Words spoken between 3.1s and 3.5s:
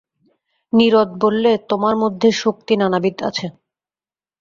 আছে।